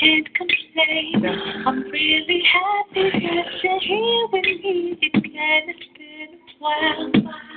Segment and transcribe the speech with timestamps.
[0.00, 1.26] can't complain.
[1.66, 4.98] I'm really happy that you're here with me.
[5.02, 7.10] It's been a while.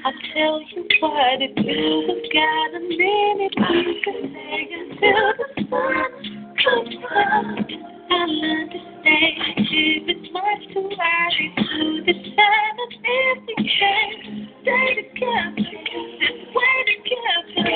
[0.03, 2.03] I'll tell you what it is.
[2.11, 6.11] I've got a minute we can stay until the sun
[6.59, 7.72] comes out.
[8.11, 15.73] I'll understand if it's much too early to decide if we can stay together.
[16.19, 17.72] Let's wait together.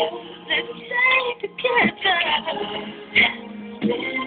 [0.50, 1.08] Let's stay
[3.90, 4.27] I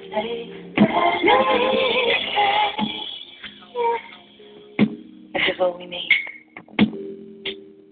[0.11, 0.19] This
[5.47, 6.09] is what we need.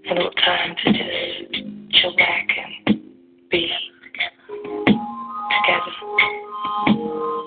[0.10, 1.54] A little time to just
[1.94, 3.00] chill back and
[3.50, 3.72] be
[5.64, 5.94] together.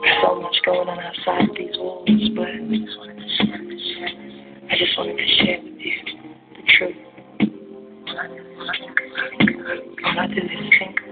[0.00, 2.48] There's so much going on outside these walls, but
[4.70, 5.96] I just wanted to share with you
[6.56, 6.96] the truth.
[10.04, 11.11] All I do is think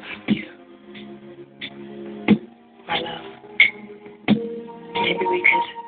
[5.10, 5.79] Maybe we could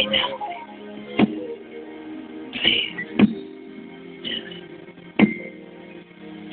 [0.00, 0.40] lay down.
[2.52, 2.92] Please,
[4.24, 4.46] just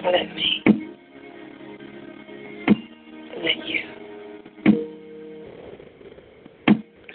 [0.05, 0.63] let me
[3.37, 3.81] let you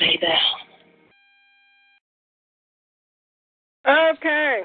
[0.00, 0.38] lay down.
[4.16, 4.62] Okay.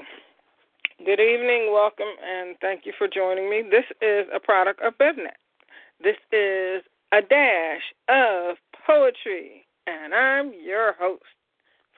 [1.04, 3.62] Good evening, welcome, and thank you for joining me.
[3.70, 5.36] This is a product of BevNat.
[6.02, 6.82] This is
[7.12, 8.56] a dash of
[8.86, 11.22] poetry, and I'm your host,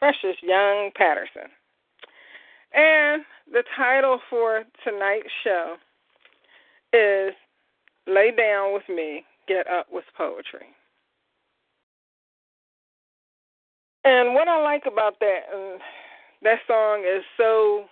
[0.00, 1.50] Precious Young Patterson.
[2.72, 5.76] And the title for tonight's show
[6.92, 7.34] is
[8.06, 10.66] Lay Down with Me, Get Up with Poetry.
[14.04, 15.80] And what I like about that, and
[16.42, 17.84] that song is so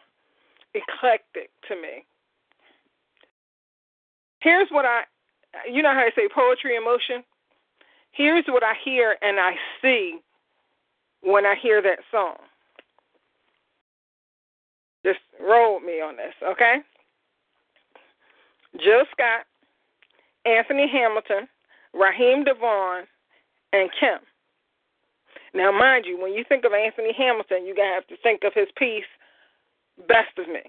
[0.75, 2.05] eclectic to me.
[4.41, 5.03] Here's what I,
[5.71, 7.23] you know how I say poetry in motion?
[8.13, 9.53] Here's what I hear and I
[9.83, 10.21] see
[11.23, 12.37] when I hear that song.
[15.05, 16.77] Just roll me on this, okay?
[18.83, 19.47] Jill Scott,
[20.45, 21.49] Anthony Hamilton,
[21.95, 23.05] Raheem DeVaughn,
[23.73, 24.19] and Kim.
[25.55, 28.45] Now, mind you, when you think of Anthony Hamilton, you're going to have to think
[28.45, 29.09] of his piece,
[30.07, 30.61] Best of Me,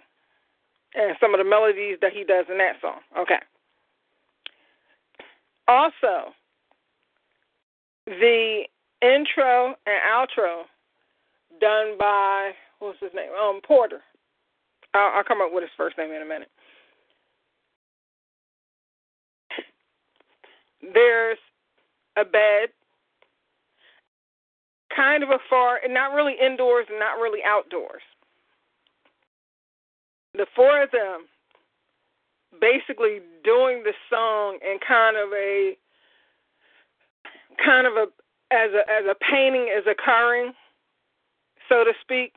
[0.95, 2.99] and some of the melodies that he does in that song.
[3.17, 3.39] Okay.
[5.67, 6.33] Also,
[8.07, 8.63] the
[9.01, 10.63] intro and outro
[11.59, 13.29] done by, what's his name?
[13.39, 14.01] Um, Porter.
[14.93, 16.49] I'll, I'll come up with his first name in a minute.
[20.93, 21.37] There's
[22.17, 22.69] a bed,
[24.95, 28.01] kind of a far, not really indoors and not really outdoors.
[30.33, 31.25] The four of them
[32.61, 35.77] basically doing the song in kind of a
[37.63, 38.07] kind of a
[38.51, 40.53] as a as a painting is occurring,
[41.67, 42.33] so to speak.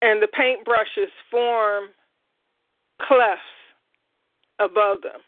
[0.00, 1.90] And the paintbrushes form
[3.00, 3.42] clefts
[4.58, 5.20] above them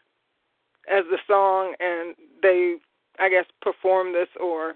[0.91, 2.75] as the song and they
[3.19, 4.73] I guess perform this or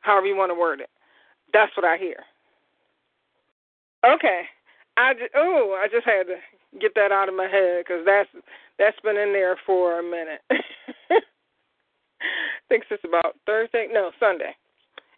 [0.00, 0.90] however you want to word it.
[1.52, 2.24] That's what I hear.
[4.04, 4.42] Okay.
[4.96, 6.36] I oh, I just had to
[6.80, 8.28] get that out of my head because that's
[8.78, 10.40] that's been in there for a minute.
[12.66, 14.54] I think it's about Thursday, no Sunday.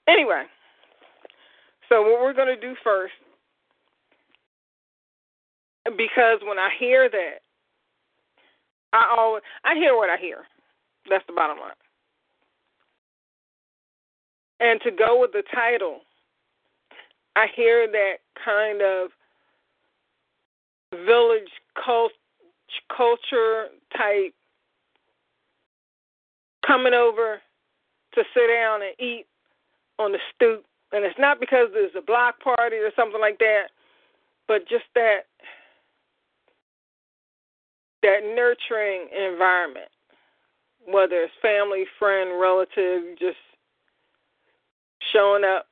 [0.06, 0.44] Anyway,
[1.88, 3.14] so what we're going to do first,
[5.84, 7.38] because when I hear that,
[8.92, 10.44] I always I hear what I hear.
[11.08, 11.72] That's the bottom line.
[14.60, 16.00] And to go with the title,
[17.36, 19.10] I hear that kind of
[21.06, 21.48] village
[21.84, 22.12] cult,
[22.94, 24.34] culture type
[26.68, 27.40] coming over
[28.14, 29.24] to sit down and eat
[29.98, 30.64] on the stoop.
[30.92, 33.68] And it's not because there's a block party or something like that,
[34.46, 35.20] but just that
[38.02, 39.90] that nurturing environment,
[40.86, 43.36] whether it's family, friend, relative, just
[45.12, 45.66] showing up,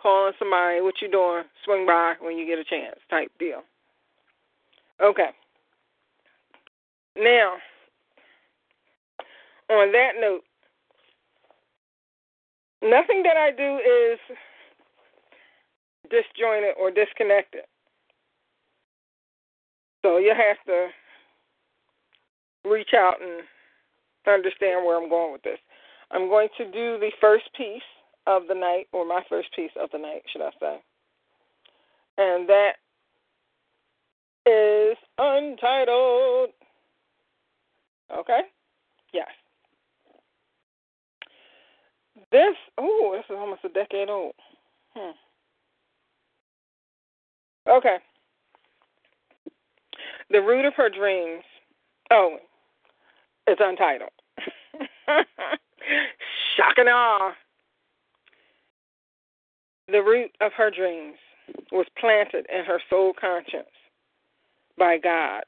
[0.00, 3.62] calling somebody, what you doing, swing by when you get a chance type deal.
[5.02, 5.30] Okay.
[7.16, 7.56] Now,
[9.70, 10.42] on that note,
[12.82, 14.18] nothing that I do is
[16.10, 17.62] disjointed or disconnected.
[20.02, 20.88] So you have to
[22.68, 23.42] reach out and
[24.26, 25.58] understand where I'm going with this.
[26.10, 27.82] I'm going to do the first piece
[28.26, 30.80] of the night, or my first piece of the night, should I say.
[32.18, 32.72] And that
[34.46, 36.50] is untitled.
[38.16, 38.40] Okay?
[39.12, 39.28] Yes.
[42.32, 44.34] This, oh, this is almost a decade old.
[44.96, 45.10] Hmm.
[47.70, 47.96] Okay.
[50.30, 51.44] The root of her dreams.
[52.10, 52.38] Oh,
[53.46, 54.10] it's untitled.
[56.56, 57.32] Shock and awe.
[59.88, 61.18] The root of her dreams
[61.70, 63.66] was planted in her soul conscience
[64.78, 65.44] by God,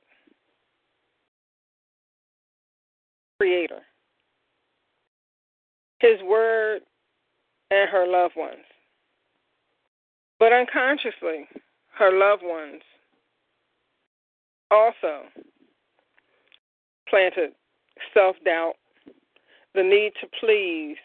[6.04, 6.82] His Word,
[7.70, 8.66] and her loved ones.
[10.38, 11.49] But unconsciously,
[11.94, 12.82] her loved ones
[14.70, 15.23] also
[17.08, 17.52] planted
[18.12, 18.75] self doubt,
[19.75, 20.99] the need to please,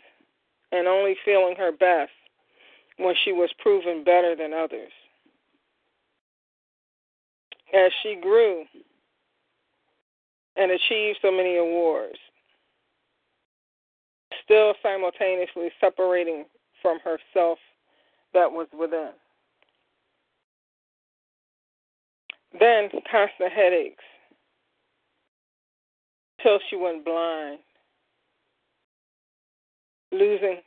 [0.73, 2.11] and only feeling her best
[2.97, 4.91] when she was proven better than others.
[7.73, 8.65] As she grew
[10.57, 12.19] and achieved so many awards,
[14.49, 16.45] still simultaneously separating
[16.81, 17.59] from herself
[18.33, 19.11] that was within.
[22.59, 24.03] Then constant headaches
[26.41, 27.59] till she went blind,
[30.11, 30.61] losing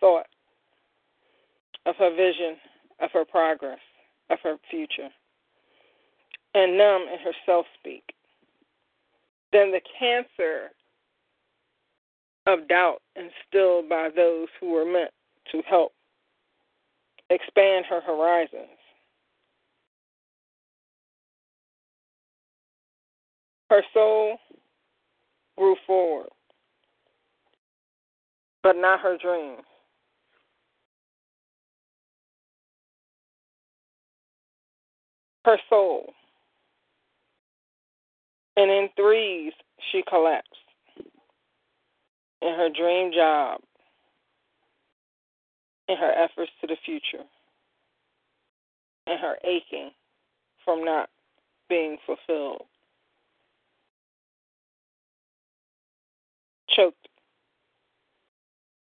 [0.00, 0.26] thought
[1.84, 2.56] of her vision,
[3.00, 3.80] of her progress,
[4.30, 5.10] of her future,
[6.54, 8.04] and numb in her self speak.
[9.52, 10.70] Then the cancer
[12.48, 15.10] of doubt instilled by those who were meant
[15.52, 15.92] to help
[17.28, 18.78] expand her horizons.
[23.68, 24.38] Her soul
[25.58, 26.30] grew forward,
[28.62, 29.60] but not her dreams.
[35.44, 36.14] Her soul.
[38.56, 39.52] And in threes,
[39.92, 40.67] she collapsed
[42.42, 43.60] in her dream job,
[45.88, 47.24] in her efforts to the future,
[49.06, 49.90] and her aching
[50.64, 51.08] from not
[51.68, 52.62] being fulfilled.
[56.68, 57.08] Choked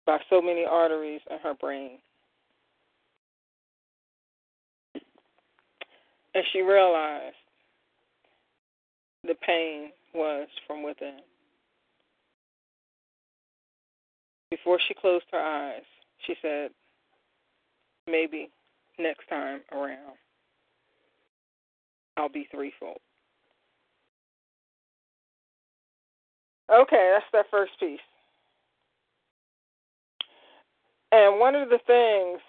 [0.06, 1.98] by so many arteries in her brain.
[6.34, 7.36] And she realized
[9.24, 11.20] the pain was from within.
[14.50, 15.82] Before she closed her eyes,
[16.26, 16.70] she said,
[18.06, 18.50] maybe
[18.98, 20.16] next time around,
[22.16, 22.98] I'll be threefold.
[26.72, 28.00] Okay, that's that first piece.
[31.12, 32.40] And one of the things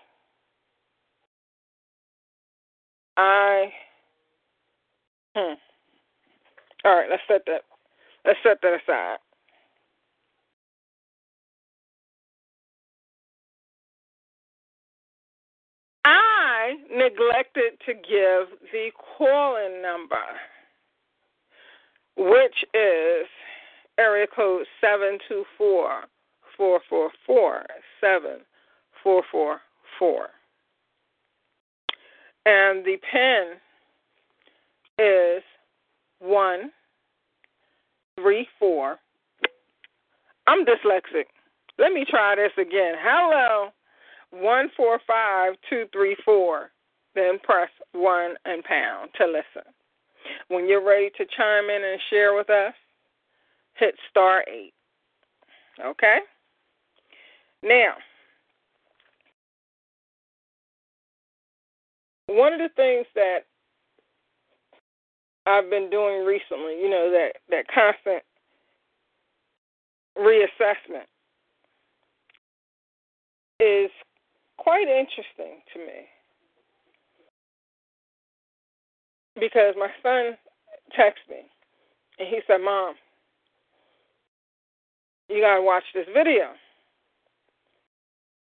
[3.17, 3.71] I
[5.35, 5.53] hmm.
[6.83, 7.61] All right, let's set that
[8.25, 9.17] let's set that aside.
[16.03, 20.15] I neglected to give the call-in number,
[22.17, 23.27] which is
[23.97, 26.03] area code seven two four
[26.57, 27.65] four four four
[27.99, 28.39] seven
[29.03, 29.61] four four
[29.99, 30.27] four,
[32.45, 33.53] and the pin
[34.97, 35.43] is
[36.19, 36.71] one
[38.15, 38.97] three four.
[40.47, 41.25] I'm dyslexic.
[41.77, 42.95] Let me try this again.
[42.99, 43.71] Hello
[44.31, 46.71] one four five two three four.
[47.13, 49.69] Then press one and pound to listen.
[50.47, 52.73] When you're ready to chime in and share with us,
[53.75, 54.73] hit star eight.
[55.83, 56.19] Okay?
[57.63, 57.93] Now,
[62.27, 63.39] one of the things that
[65.45, 68.23] I've been doing recently, you know, that, that constant
[70.17, 71.07] reassessment
[73.59, 73.91] is
[74.61, 76.05] quite interesting to me
[79.39, 80.37] because my son
[80.97, 81.41] texted me
[82.19, 82.93] and he said, Mom,
[85.29, 86.53] you got to watch this video.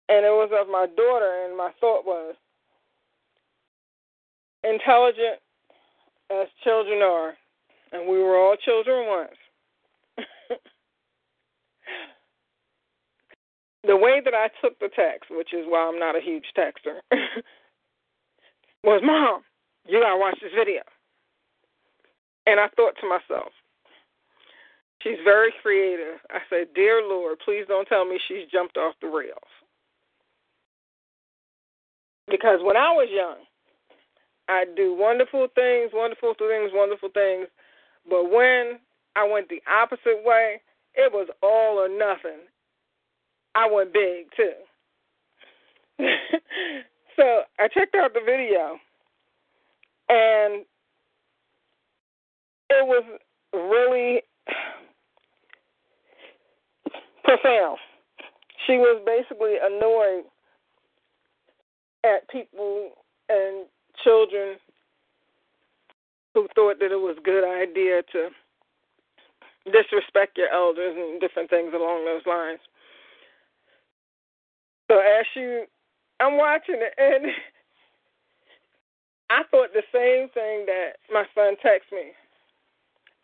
[0.09, 2.33] And it was of my daughter, and my thought was
[4.63, 5.37] intelligent
[6.31, 7.33] as children are,
[7.91, 9.38] and we were all children once.
[13.83, 16.99] The way that I took the text, which is why I'm not a huge texter,
[18.83, 19.41] was Mom,
[19.87, 20.81] you gotta watch this video.
[22.45, 23.51] And I thought to myself,
[25.03, 26.19] she's very creative.
[26.29, 29.37] I said, Dear Lord, please don't tell me she's jumped off the rails.
[32.29, 33.37] Because when I was young,
[34.47, 37.47] I'd do wonderful things, wonderful things, wonderful things.
[38.09, 38.79] But when
[39.15, 40.61] I went the opposite way,
[40.95, 42.49] it was all or nothing.
[43.55, 44.51] I went big too.
[47.15, 48.79] so I checked out the video,
[50.07, 50.65] and
[52.69, 53.03] it was
[53.53, 54.21] really
[57.23, 57.77] profound.
[58.65, 60.23] She was basically annoyed
[62.05, 62.91] at people
[63.29, 63.65] and
[64.03, 64.57] children
[66.33, 68.29] who thought that it was a good idea to
[69.71, 72.59] disrespect your elders and different things along those lines.
[74.89, 75.65] So as you,
[76.19, 77.31] I'm watching it, and
[79.29, 82.11] I thought the same thing that my son texted me.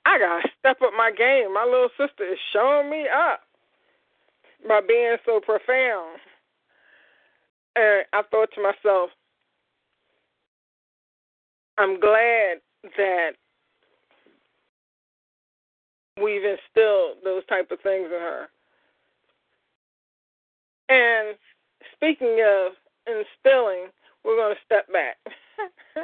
[0.05, 1.51] I gotta step up my game.
[1.53, 3.41] My little sister is showing me up
[4.67, 6.19] by being so profound.
[7.75, 9.10] And I thought to myself,
[11.77, 12.62] I'm glad
[12.98, 13.31] that
[16.22, 18.48] we've instilled those type of things in her.
[20.88, 21.36] And
[21.95, 22.73] speaking of
[23.07, 23.87] instilling,
[24.23, 25.17] we're going to step back.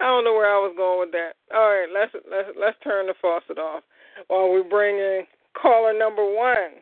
[0.00, 1.32] I don't know where I was going with that.
[1.54, 3.82] All right, let's let's let's turn the faucet off
[4.28, 5.22] while we bring in
[5.60, 6.80] caller number one.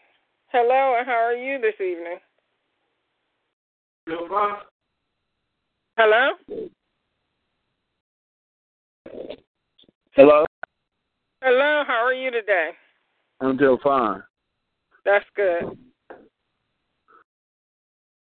[0.48, 2.18] Hello, and how are you this evening?
[4.06, 4.56] Hello.
[5.96, 6.28] Hello.
[10.12, 10.44] Hello.
[11.42, 12.70] Hello, how are you today?
[13.40, 14.22] I'm doing fine.
[15.04, 15.76] That's good.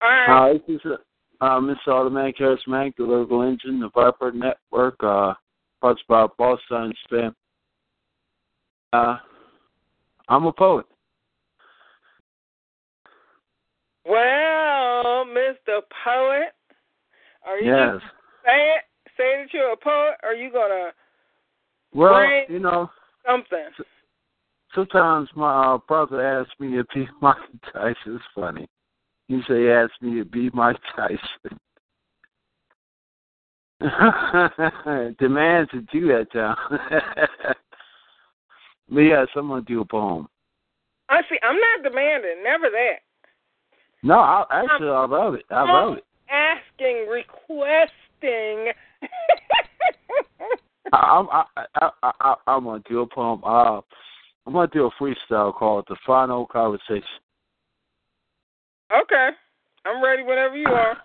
[0.03, 0.27] Right.
[0.29, 0.93] Hi, this is
[1.41, 1.89] uh, Mr.
[1.89, 5.35] Automatic Charismatic, the Lyrical Engine, the Viper Network, uh,
[5.81, 7.35] parts by Boss Sign Spam.
[8.93, 9.17] Uh,
[10.29, 10.87] I'm a poet.
[14.07, 15.83] Well, Mr.
[16.05, 16.55] Poet,
[17.47, 18.01] are you Yes.
[18.01, 18.15] just
[18.45, 18.85] say it?
[19.17, 20.93] Say that you're a poet, or are you gonna
[21.93, 22.91] Well, you know,
[23.27, 23.69] something?
[24.75, 26.87] sometimes my uh, brother asks me if
[27.21, 27.37] Mike
[27.73, 28.17] Tyson.
[28.17, 28.67] It's funny.
[29.31, 31.59] He asked me to be Mike Tyson.
[35.19, 36.57] Demands to do that, John.
[38.89, 40.27] but yes, I'm gonna do a poem.
[41.09, 41.39] I see.
[41.43, 42.43] I'm not demanding.
[42.43, 42.97] Never that.
[44.03, 45.45] No, I, actually, I love it.
[45.51, 46.05] I love it.
[46.29, 48.73] Asking, requesting.
[50.93, 53.43] I'm I, I, I, I, I'm gonna do a poem.
[53.45, 53.81] Uh,
[54.47, 57.05] I'm gonna do a freestyle called "The Final Conversation."
[58.93, 59.31] Okay.
[59.85, 60.97] I'm ready whenever you are.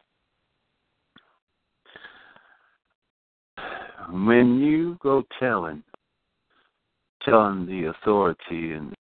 [4.12, 5.84] When you go telling,
[7.24, 8.94] telling the authority and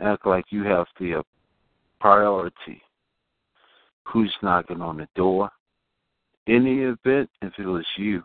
[0.00, 1.22] act like you have the
[2.00, 2.82] priority,
[4.04, 5.50] who's knocking on the door?
[6.46, 8.22] The event, if it was you,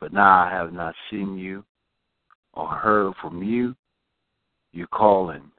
[0.00, 1.64] but now I have not seen you
[2.54, 3.74] or heard from you,
[4.72, 5.50] you're calling,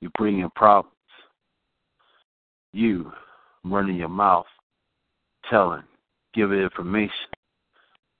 [0.00, 0.91] you're bringing problems,
[2.72, 3.12] you
[3.64, 4.46] running your mouth,
[5.48, 5.82] telling,
[6.34, 7.12] giving information,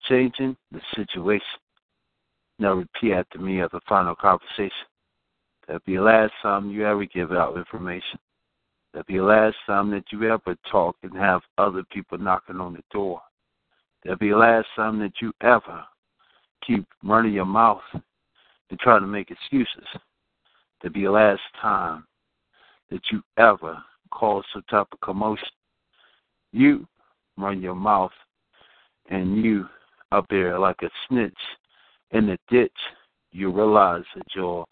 [0.08, 1.46] changing the situation.
[2.58, 4.70] Now repeat after me as a final conversation.
[5.66, 8.18] That'll be the last time you ever give out information.
[8.92, 12.74] That'll be the last time that you ever talk and have other people knocking on
[12.74, 13.20] the door.
[14.02, 15.82] That'll be the last time that you ever
[16.66, 19.86] keep running your mouth and trying to make excuses.
[20.82, 22.04] That'll be the last time
[22.90, 25.48] that you ever cause some type of commotion.
[26.52, 26.86] You
[27.36, 28.12] run your mouth
[29.10, 29.66] and you
[30.12, 31.32] up there like a snitch
[32.12, 32.72] in the ditch,
[33.32, 34.66] you realize that you're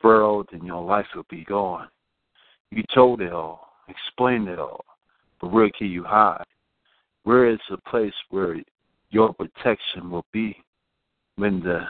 [0.00, 1.88] burrowed and your life will be gone.
[2.70, 4.84] You told it all, explained it all,
[5.40, 6.44] but where can you hide?
[7.24, 8.56] Where is the place where
[9.10, 10.56] your protection will be
[11.36, 11.84] when the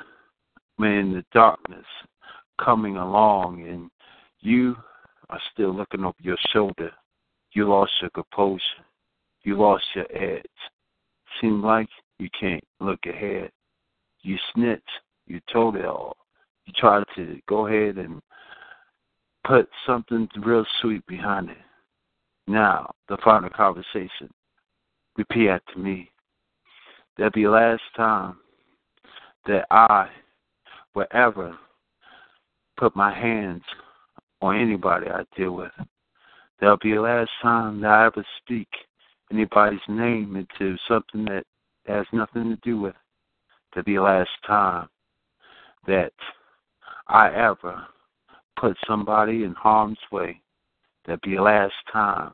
[0.76, 1.84] when the darkness
[2.62, 3.90] coming along and
[4.40, 4.76] you
[5.30, 6.90] are still looking over your shoulder.
[7.52, 8.60] You lost your composure.
[9.42, 10.44] You lost your edge.
[11.40, 13.50] Seem like you can't look ahead.
[14.22, 14.82] You snitch.
[15.26, 16.16] You told it all.
[16.66, 18.20] You tried to go ahead and
[19.46, 21.56] put something real sweet behind it.
[22.46, 24.30] Now, the final conversation.
[25.16, 26.10] Repeat after me.
[27.16, 28.36] That'll be the last time
[29.46, 30.08] that I
[30.94, 31.56] will ever
[32.76, 33.62] put my hands
[34.44, 35.72] on anybody I deal with.
[36.60, 38.68] That'll be the last time that I ever speak
[39.32, 41.44] anybody's name into something that
[41.86, 42.94] has nothing to do with.
[43.70, 44.88] That'll be the last time
[45.86, 46.12] that
[47.08, 47.86] I ever
[48.58, 50.40] put somebody in harm's way.
[51.06, 52.32] That'll be the last time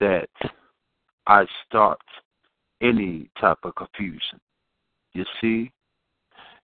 [0.00, 0.28] that
[1.26, 2.00] I start
[2.80, 4.40] any type of confusion.
[5.12, 5.70] You see,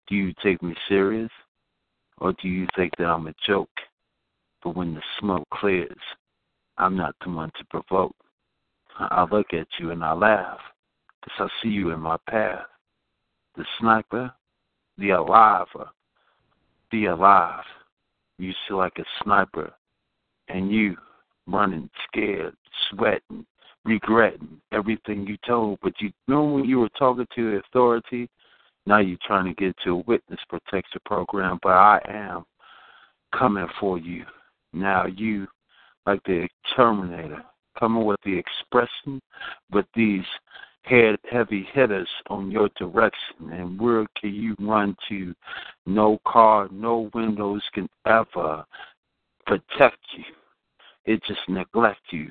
[0.09, 1.31] do you take me serious
[2.19, 3.69] or do you think that I'm a joke?
[4.63, 5.99] But when the smoke clears,
[6.77, 8.15] I'm not the one to provoke.
[8.99, 10.59] I look at you and I laugh
[11.23, 12.67] because I see you in my path.
[13.57, 14.33] The sniper,
[14.97, 15.89] the aliver,
[16.91, 17.65] be alive.
[18.39, 19.73] You see like a sniper
[20.49, 20.97] and you
[21.47, 22.55] running scared,
[22.91, 23.47] sweating,
[23.85, 25.79] regretting everything you told.
[25.83, 28.29] But you know when you were talking to the authority,
[28.87, 32.45] now you're trying to get to a witness protection program, but I am
[33.37, 34.25] coming for you.
[34.73, 35.47] Now you,
[36.07, 37.43] like the Terminator,
[37.79, 39.21] coming with the expression,
[39.71, 40.25] with these
[40.83, 45.35] head heavy hitters on your direction, and where can you run to?
[45.87, 48.65] No car, no windows can ever
[49.47, 50.25] protect you.
[51.05, 52.31] It just neglect you.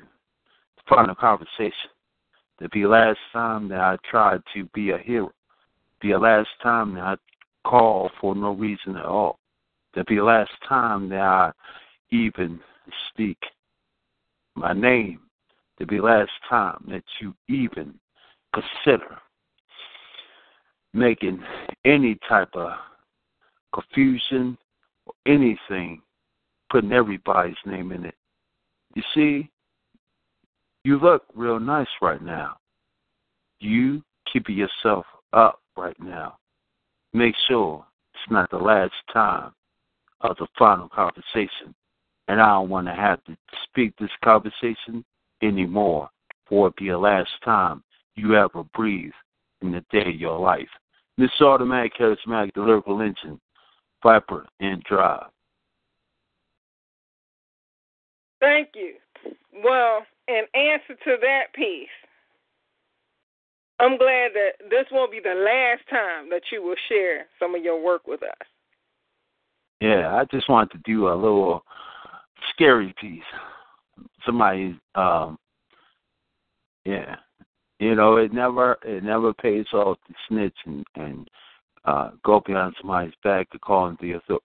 [0.88, 1.90] Final conversation.
[2.60, 5.30] To be the last time that I tried to be a hero.
[6.00, 7.16] Be the last time that I
[7.68, 9.38] called for no reason at all.
[9.94, 11.52] To be the last time that I
[12.10, 12.60] even
[13.10, 13.38] speak
[14.54, 15.20] my name.
[15.78, 17.94] To be last time that you even
[18.52, 19.16] consider
[20.92, 21.40] making
[21.84, 22.72] any type of
[23.72, 24.58] confusion
[25.06, 26.02] or anything,
[26.70, 28.14] putting everybody's name in it.
[28.96, 29.50] You see,
[30.84, 32.56] you look real nice right now.
[33.60, 36.38] You keeping yourself up right now.
[37.12, 39.52] Make sure it's not the last time
[40.22, 41.74] of the final conversation.
[42.28, 45.04] And I don't want to have to speak this conversation
[45.42, 46.08] anymore.
[46.48, 47.82] for it be the last time
[48.14, 49.12] you ever breathe
[49.62, 50.68] in the day of your life.
[51.16, 53.40] This automatic charismatic lyrical engine,
[54.02, 55.26] Viper and Drive.
[58.40, 58.94] Thank you.
[59.64, 61.88] Well, in answer to that piece,
[63.80, 67.62] I'm glad that this won't be the last time that you will share some of
[67.62, 68.46] your work with us.
[69.80, 71.64] Yeah, I just wanted to do a little
[72.58, 73.22] scary piece.
[74.26, 75.38] Somebody, um,
[76.84, 77.16] yeah,
[77.78, 81.28] you know, it never it never pays off to snitch and and
[81.84, 84.44] uh, go behind somebody's back to call the authority.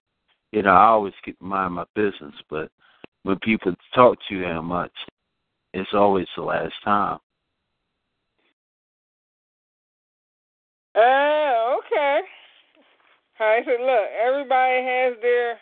[0.51, 2.69] You know, I always keep mind my business, but
[3.23, 4.91] when people talk to you that much,
[5.73, 7.17] it's always the last time.
[10.95, 12.21] Oh, uh, okay.
[13.39, 15.57] I said, look, everybody has their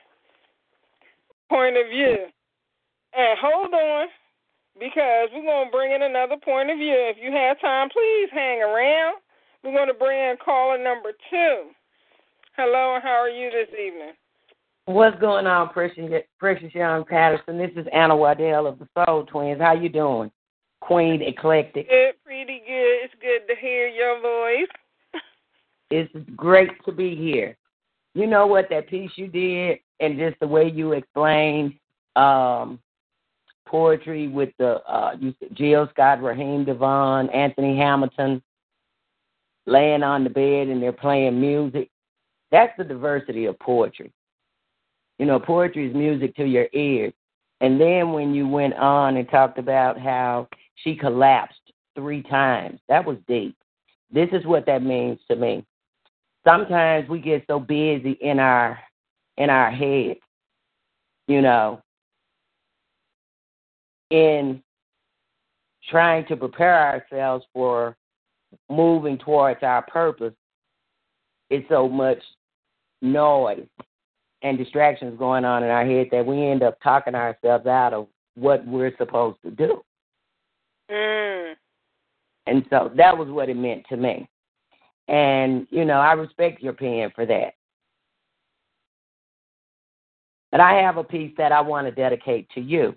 [1.50, 2.28] point of view.
[3.14, 4.08] And hold on,
[4.80, 6.96] because we're going to bring in another point of view.
[6.96, 9.18] If you have time, please hang around.
[9.64, 11.72] We're going to bring in caller number two.
[12.58, 14.14] Hello, and how are you this evening?
[14.86, 17.58] What's going on, Precious, Precious Young Patterson?
[17.58, 19.62] This is Anna Waddell of the Soul Twins.
[19.62, 20.32] How you doing?
[20.80, 21.88] Queen Eclectic.
[21.90, 23.06] Good, pretty good.
[23.06, 24.68] It's good to hear your voice.
[25.92, 27.56] it's great to be here.
[28.16, 31.76] You know what that piece you did and just the way you explained
[32.16, 32.80] um,
[33.72, 38.44] poetry with the uh, you Jill Scott, Raheem DeVaughn, Anthony Hamilton,
[39.66, 41.90] laying on the bed and they're playing music.
[42.52, 44.12] That's the diversity of poetry.
[45.18, 47.14] You know, poetry is music to your ears.
[47.62, 50.50] And then when you went on and talked about how
[50.84, 53.56] she collapsed three times, that was deep.
[54.12, 55.66] This is what that means to me.
[56.46, 58.80] Sometimes we get so busy in our
[59.38, 60.18] in our head,
[61.28, 61.82] you know,
[64.12, 64.62] in
[65.90, 66.78] trying to prepare
[67.12, 67.96] ourselves for
[68.70, 70.34] moving towards our purpose,
[71.50, 72.20] it's so much
[73.02, 73.66] noise
[74.44, 78.08] and distractions going on in our head that we end up talking ourselves out of
[78.36, 79.82] what we're supposed to do.
[80.90, 81.54] Mm.
[82.48, 84.28] And so that was what it meant to me.
[85.08, 87.54] And, you know, I respect your pen for that.
[90.52, 92.96] But I have a piece that I want to dedicate to you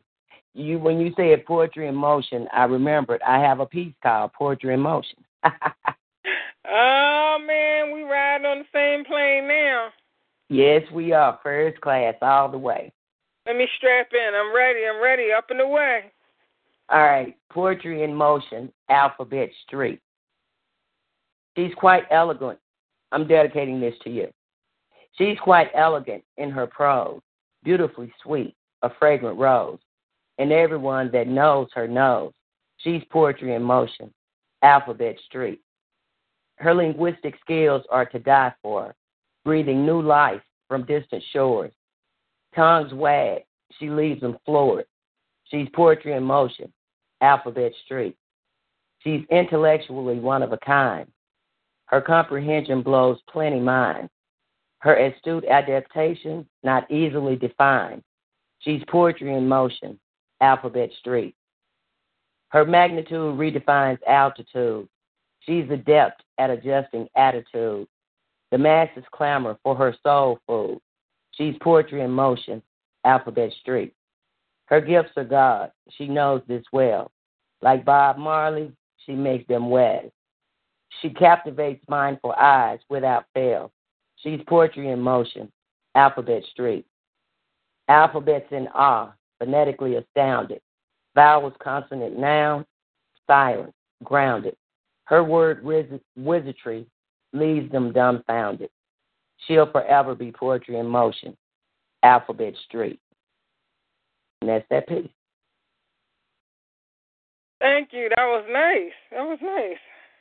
[0.55, 4.75] you when you said poetry in motion, I remembered I have a piece called Poetry
[4.75, 5.19] in Motion.
[5.45, 9.89] oh man, we riding on the same plane now.
[10.49, 12.93] Yes, we are first class all the way.
[13.47, 14.35] Let me strap in.
[14.35, 14.81] I'm ready.
[14.87, 15.29] I'm ready.
[15.37, 16.13] Up and away.
[16.91, 20.01] All right, poetry in motion, Alphabet Street.
[21.57, 22.59] She's quite elegant.
[23.11, 24.29] I'm dedicating this to you.
[25.17, 27.21] She's quite elegant in her prose,
[27.63, 29.79] beautifully sweet, a fragrant rose
[30.39, 32.33] and everyone that knows her knows.
[32.79, 34.13] She's poetry in motion,
[34.63, 35.61] Alphabet Street.
[36.57, 38.95] Her linguistic skills are to die for,
[39.45, 41.73] breathing new life from distant shores.
[42.55, 43.43] Tongues wag,
[43.79, 44.87] she leaves them floored.
[45.45, 46.73] She's poetry in motion,
[47.21, 48.17] Alphabet Street.
[49.01, 51.07] She's intellectually one of a kind.
[51.87, 54.11] Her comprehension blows plenty minds.
[54.79, 58.03] Her astute adaptation not easily defined.
[58.61, 59.99] She's poetry in motion,
[60.45, 61.35] Alphabet Street.
[62.51, 64.87] Her magnitude redefines altitude.
[65.41, 67.89] She's adept at adjusting attitude.
[68.51, 70.81] The masses clamor for her soul food.
[71.31, 72.63] She's poetry in motion,
[73.05, 73.95] Alphabet Street.
[74.67, 75.73] Her gifts are God.
[75.97, 77.11] She knows this well.
[77.63, 78.71] Like Bob Marley,
[79.07, 80.13] she makes them wet.
[81.01, 83.73] She captivates mindful eyes without fail.
[84.17, 85.51] She's poetry in motion,
[85.95, 86.85] Alphabet Street.
[87.89, 89.13] Alphabets in awe,
[89.45, 90.61] phonetically astounded.
[91.15, 92.65] Vowels, consonant, noun,
[93.27, 94.57] silent, grounded.
[95.05, 95.63] Her word
[96.17, 96.87] wizardry
[97.33, 98.71] leaves them dumbfounded.
[99.47, 101.37] She'll forever be poetry in motion.
[102.03, 102.99] Alphabet Street.
[104.41, 105.09] And that's that piece.
[107.61, 108.09] Thank you.
[108.17, 108.93] That was nice.
[109.11, 109.79] That was nice.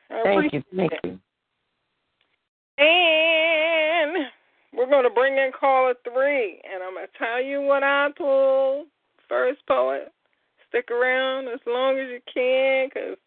[0.09, 0.63] I thank you.
[0.75, 1.19] Thank you.
[2.77, 4.27] And
[4.73, 8.09] we're going to bring in caller three, and I'm going to tell you what I
[8.17, 8.87] pulled
[9.33, 10.11] first poet.
[10.69, 13.17] Stick around as long as you can because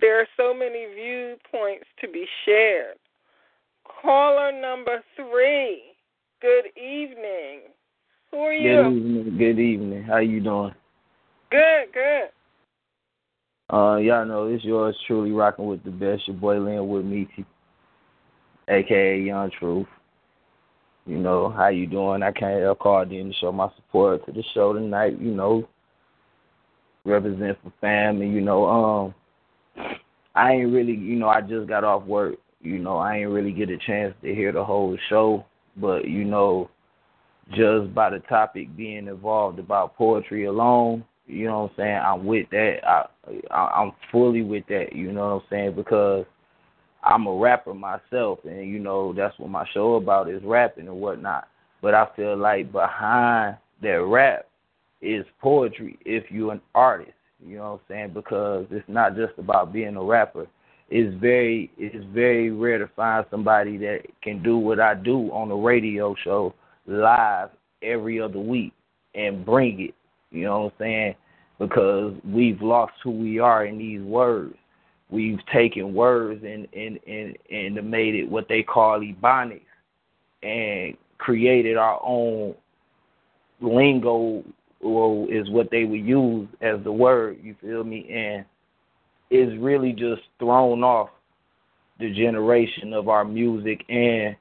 [0.00, 2.96] there are so many viewpoints to be shared.
[4.02, 5.82] Caller number three.
[6.40, 7.62] Good evening.
[8.30, 8.82] Who are you?
[8.82, 9.38] Good evening.
[9.38, 10.02] Good evening.
[10.04, 10.74] How you doing?
[11.50, 11.92] Good.
[11.92, 12.28] Good.
[13.72, 16.28] Uh, y'all know this yours truly rocking with the best.
[16.28, 17.28] Your boy Lynn with me,
[18.68, 19.88] aka Young Truth
[21.06, 22.22] you know, how you doing?
[22.22, 25.68] I came I called in to show my support to the show tonight, you know.
[27.04, 29.14] represent for fam, and you know, um,
[30.34, 32.34] I ain't really, you know, I just got off work.
[32.60, 35.44] You know, I ain't really get a chance to hear the whole show,
[35.76, 36.68] but you know,
[37.52, 42.00] just by the topic being involved about poetry alone, you know what I'm saying?
[42.04, 42.78] I'm with that.
[42.84, 43.06] I,
[43.52, 44.92] I I'm fully with that.
[44.92, 45.74] You know what I'm saying?
[45.76, 46.24] Because
[47.06, 51.00] I'm a rapper myself, and you know that's what my show about is rapping and
[51.00, 51.46] whatnot.
[51.80, 54.46] But I feel like behind that rap
[55.00, 55.98] is poetry.
[56.04, 57.12] If you're an artist,
[57.44, 58.10] you know what I'm saying?
[58.12, 60.46] Because it's not just about being a rapper.
[60.88, 65.50] It's very it's very rare to find somebody that can do what I do on
[65.50, 66.54] a radio show
[66.86, 67.50] live
[67.82, 68.72] every other week
[69.14, 69.94] and bring it.
[70.30, 71.14] You know what I'm saying?
[71.58, 74.56] Because we've lost who we are in these words.
[75.10, 79.60] We've taken words and and and and made it what they call ebonics
[80.42, 82.54] and created our own
[83.60, 84.44] lingo
[84.80, 88.08] or is what they would use as the word, you feel me?
[88.12, 88.44] And
[89.30, 91.10] it's really just thrown off
[91.98, 94.36] the generation of our music and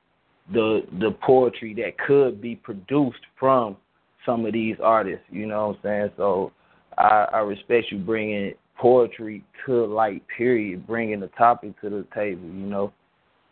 [0.53, 3.77] the the poetry that could be produced from
[4.25, 5.25] some of these artists.
[5.29, 6.09] You know what I'm saying?
[6.17, 6.51] So
[6.97, 10.23] I, I respect you bringing poetry to light.
[10.37, 10.85] Period.
[10.87, 12.47] Bringing the topic to the table.
[12.47, 12.93] You know,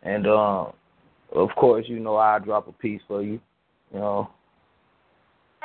[0.04, 0.74] and um,
[1.34, 3.40] of course, you know I'll drop a piece for you.
[3.94, 4.30] You know.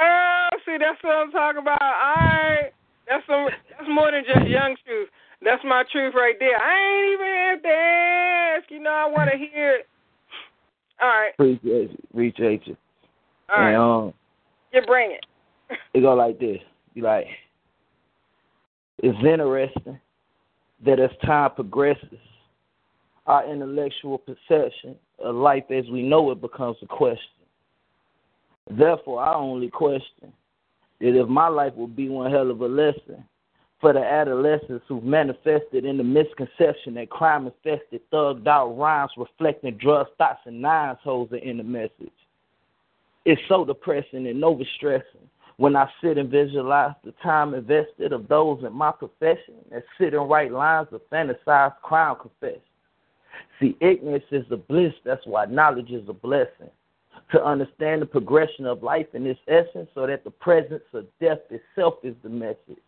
[0.00, 1.82] Oh, see, that's what I'm talking about.
[1.82, 2.70] All right,
[3.08, 3.48] that's some.
[3.70, 5.08] That's more than just young truth.
[5.42, 6.60] That's my truth right there.
[6.60, 8.70] I ain't even have to ask.
[8.70, 9.86] You know, I want to hear it.
[11.00, 11.30] All right.
[11.34, 11.98] Appreciate you.
[12.10, 12.76] Appreciate you.
[13.48, 13.68] All right.
[13.68, 14.14] and, um,
[14.72, 15.24] you bring it.
[15.94, 16.58] it go like this.
[16.94, 17.26] You like,
[18.98, 20.00] it's interesting
[20.84, 22.18] that as time progresses,
[23.26, 27.22] our intellectual perception of life as we know it becomes a question.
[28.70, 30.32] Therefore, I only question
[31.00, 33.24] that if my life will be one hell of a lesson
[33.80, 39.76] for the adolescents who've manifested in the misconception that crime infested, thugged out rhymes reflecting
[39.76, 42.12] drug thoughts and nines holes are in the message.
[43.24, 45.28] It's so depressing and overstressing
[45.58, 50.14] when I sit and visualize the time invested of those in my profession that sit
[50.14, 52.62] and write lines of fantasized crime confession.
[53.60, 56.70] See, ignorance is a bliss, that's why knowledge is a blessing.
[57.32, 61.40] To understand the progression of life in its essence, so that the presence of death
[61.50, 62.78] itself is the message.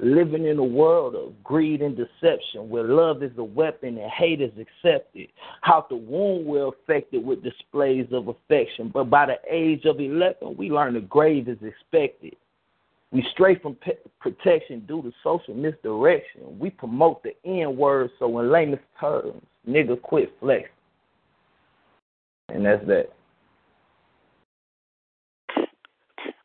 [0.00, 4.40] Living in a world of greed and deception, where love is a weapon and hate
[4.40, 5.28] is accepted.
[5.62, 10.56] How the womb we're affected with displays of affection, but by the age of 11,
[10.56, 12.36] we learn the grave is expected.
[13.10, 16.58] We stray from pe- protection due to social misdirection.
[16.58, 20.68] We promote the N word, so in layman's terms, nigga quit flexing.
[22.50, 23.12] And that's that.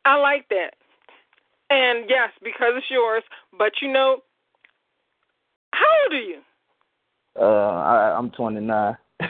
[0.05, 0.75] I like that.
[1.69, 3.23] And yes, because it's yours.
[3.57, 4.17] But you know,
[5.73, 6.39] how old are you?
[7.39, 8.97] Uh, I, I'm 29.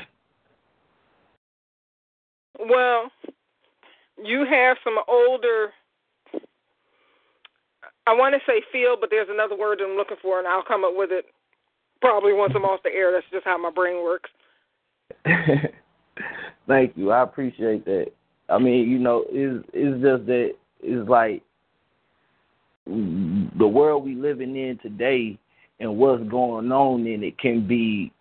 [2.60, 3.12] well,
[4.24, 5.72] you have some older.
[8.06, 10.84] I want to say feel, but there's another word I'm looking for, and I'll come
[10.84, 11.26] up with it
[12.02, 13.12] probably once I'm off the air.
[13.14, 14.30] That's just how my brain works.
[16.68, 17.12] Thank you.
[17.12, 18.08] I appreciate that.
[18.50, 21.42] I mean, you know, it's it's just that it's like
[22.86, 25.38] the world we living in today
[25.80, 28.12] and what's going on in it can be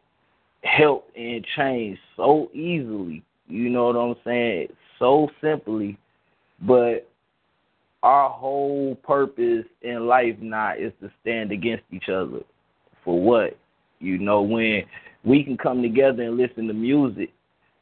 [0.63, 3.23] helped and changed so easily.
[3.49, 4.69] You know what I'm saying?
[4.99, 5.99] So simply,
[6.61, 7.09] but
[8.03, 12.41] our whole purpose in life now is to stand against each other.
[13.05, 13.59] For what?
[13.99, 14.85] You know, when
[15.25, 17.33] we can come together and listen to music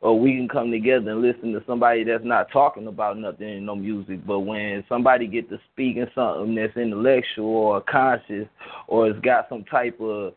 [0.03, 3.67] or we can come together and listen to somebody that's not talking about nothing in
[3.67, 4.27] no music.
[4.27, 8.49] But when somebody get to speaking something that's intellectual or conscious
[8.89, 10.33] or it's got some type of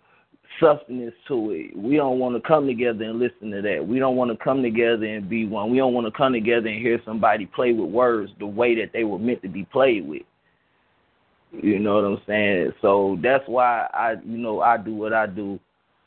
[0.59, 3.87] substance to it, we don't want to come together and listen to that.
[3.87, 5.71] We don't want to come together and be one.
[5.71, 8.91] We don't want to come together and hear somebody play with words the way that
[8.91, 10.23] they were meant to be played with.
[11.53, 12.73] You know what I'm saying?
[12.81, 15.59] So that's why I, you know, I do what I do.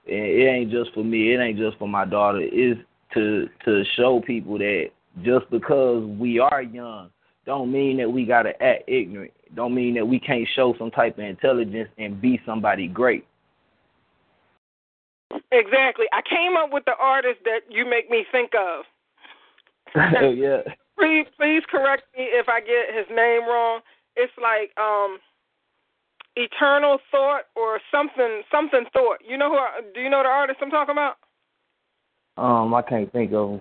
[0.07, 1.33] And it ain't just for me.
[1.33, 2.41] It ain't just for my daughter.
[2.43, 2.81] It's
[3.15, 4.91] to to show people that
[5.23, 7.11] just because we are young
[7.47, 9.33] don't mean that we gotta act ignorant.
[9.55, 13.25] Don't mean that we can't show some type of intelligence and be somebody great.
[15.53, 16.07] Exactly.
[16.13, 18.85] I came up with the artist that you make me think of.
[20.35, 20.63] yeah.
[20.99, 23.81] Please, please correct me if I get his name wrong.
[24.17, 25.19] It's like um,
[26.35, 29.19] Eternal Thought or something, something Thought.
[29.27, 29.57] You know who?
[29.57, 31.17] I, do you know the artist I'm talking about?
[32.37, 33.61] Um, I can't think of them.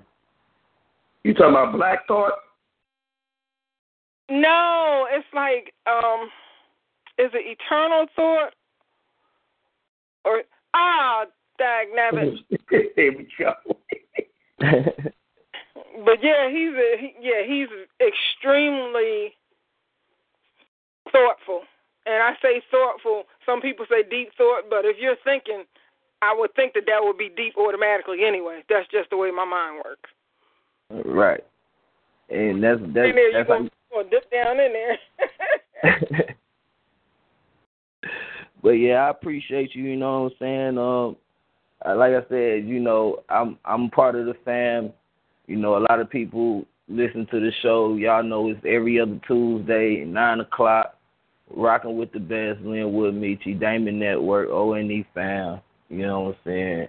[1.23, 2.33] You talking about Black Thought?
[4.29, 6.29] No, it's like um
[7.17, 8.51] is it eternal thought?
[10.25, 10.41] Or
[10.73, 11.25] ah,
[11.57, 12.37] dag nabbit.
[12.95, 13.53] Here we go.
[14.59, 17.67] but yeah, he's a he, yeah he's
[18.01, 19.33] extremely
[21.11, 21.61] thoughtful,
[22.05, 23.23] and I say thoughtful.
[23.45, 25.63] Some people say deep thought, but if you're thinking,
[26.25, 28.63] I would think that that would be deep automatically anyway.
[28.69, 30.09] That's just the way my mind works.
[31.05, 31.43] Right.
[32.29, 36.35] And that's that's in there, that's you gonna, dip down in there.
[38.63, 39.83] but yeah, I appreciate you.
[39.83, 40.77] You know what I'm saying?
[40.77, 41.15] Um,
[41.97, 44.91] like I said, you know, I'm I'm part of the fam.
[45.45, 47.95] You know, a lot of people listen to the show.
[47.95, 50.97] Y'all know it's every other Tuesday, nine o'clock.
[51.55, 55.61] Rocking with the best, Linwood Michi, Damon Network, ONE fam.
[55.89, 56.87] You know what I'm saying?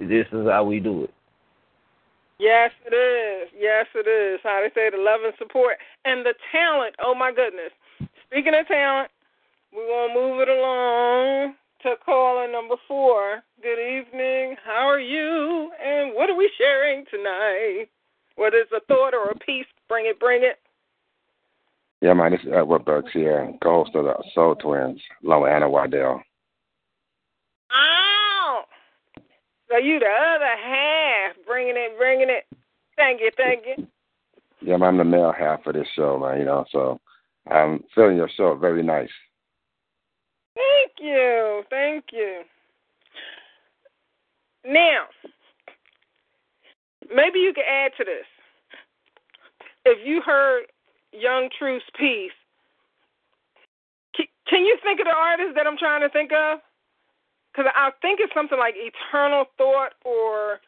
[0.00, 1.14] This is how we do it.
[2.38, 3.50] Yes, it is.
[3.56, 4.40] Yes, it is.
[4.42, 6.96] How they say the love and support and the talent.
[7.02, 7.70] Oh my goodness.
[8.26, 9.10] Speaking of talent,
[9.72, 13.42] we're gonna move it along to caller number four.
[13.62, 14.56] Good evening.
[14.64, 15.70] How are you?
[15.80, 17.86] And what are we sharing tonight?
[18.34, 20.58] Whether it's a thought or a piece, bring it, bring it.
[22.00, 25.70] Yeah, man, this is Edward Burks here, co-host of the Soul Twins, along with Anna
[25.70, 26.22] Waddell.
[27.74, 28.62] Oh,
[29.70, 32.44] so you the other half, bringing it, bringing it.
[32.96, 33.86] Thank you, thank you.
[34.60, 37.00] Yeah, I'm the male half of this show, man, you know, so
[37.50, 39.10] I'm feeling your show very nice.
[40.54, 42.42] Thank you, thank you.
[44.64, 45.06] Now,
[47.12, 48.26] maybe you can add to this.
[49.84, 50.64] If you heard
[51.12, 52.30] Young Truth's piece,
[54.48, 56.60] can you think of the artist that I'm trying to think of?
[57.52, 60.60] Because I think it's something like Eternal Thought or,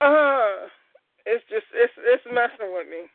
[0.00, 0.66] uh,
[1.24, 3.06] it's just it's it's messing with me.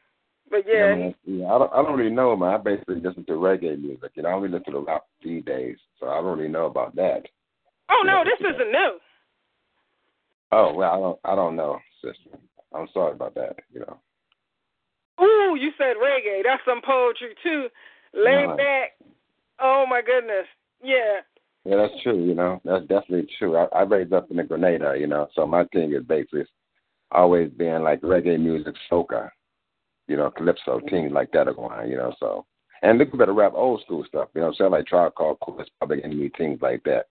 [0.49, 2.53] But yeah, yeah, yeah I don't I don't really know, man.
[2.53, 4.11] I basically listen to reggae music.
[4.15, 6.95] You know, I only listen to rap these days, so I don't really know about
[6.95, 7.23] that.
[7.91, 8.97] Oh no, this isn't new.
[10.51, 12.37] Oh well, I don't I don't know, sister.
[12.73, 13.57] I'm sorry about that.
[13.73, 13.99] You know.
[15.21, 16.41] Ooh, you said reggae.
[16.43, 17.67] That's some poetry too.
[18.13, 18.55] Lay No.
[18.55, 18.97] back.
[19.59, 20.47] Oh my goodness.
[20.81, 21.21] Yeah.
[21.65, 22.23] Yeah, that's true.
[22.23, 23.57] You know, that's definitely true.
[23.57, 26.45] I, I raised up in the Grenada, you know, so my thing is basically
[27.11, 29.29] always being like reggae music, soca,
[30.07, 32.13] you know, calypso, things like that are going on, you know.
[32.19, 32.45] So,
[32.81, 36.03] and look better rap old school stuff, you know, saying like Tribe Called Quest, Public
[36.03, 37.07] Enemy, things like that,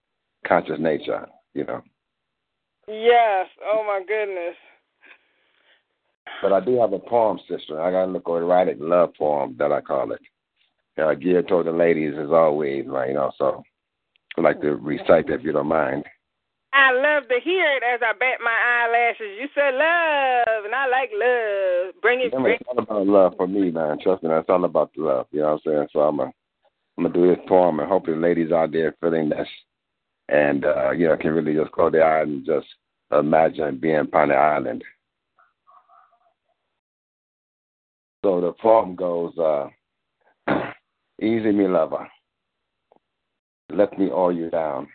[0.46, 1.82] Conscious Nature, you know.
[2.86, 3.46] Yes.
[3.64, 4.56] Oh my goodness.
[6.40, 7.80] But I do have a poem, sister.
[7.80, 10.20] I got a little erotic love poem that I call it.
[11.00, 13.10] Uh, geared toward the ladies as always, right?
[13.10, 13.62] You know, so
[14.38, 16.04] I'd like to recite that if you don't mind.
[16.72, 19.36] I love to hear it as I bat my eyelashes.
[19.40, 21.94] You said love, and I like love.
[22.00, 23.98] Bring it, Yeah, bring it's all about love for me, man.
[24.00, 25.26] Trust me, that's all about the love.
[25.32, 25.88] You know what I'm saying?
[25.92, 26.30] So I'm gonna
[26.96, 29.48] I'm gonna do this poem and hopefully the ladies out there feeling this
[30.28, 32.66] and uh, you know, can really just close their eyes and just
[33.10, 34.84] imagine being upon the island.
[38.24, 39.68] So the poem goes, uh
[41.20, 42.06] Easy me lover.
[43.70, 44.88] Let me oil you down.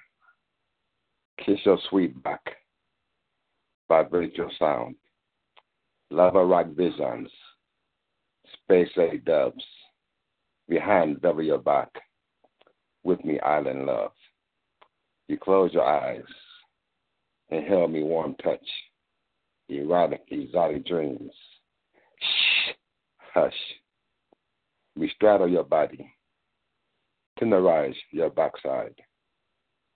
[1.45, 2.41] Kiss your sweet back.
[3.87, 4.95] Vibrate your sound.
[6.09, 7.29] Lover rock visions.
[8.63, 9.63] Space A dubs.
[10.67, 11.89] Behind double your back.
[13.03, 14.13] With me island love.
[15.27, 16.23] You close your eyes.
[17.49, 18.65] Inhale me warm touch.
[19.69, 21.31] Erotic, exotic dreams.
[22.19, 22.71] Shh.
[23.33, 23.53] Hush.
[24.95, 26.11] We straddle your body.
[27.39, 28.95] Tenderize your backside.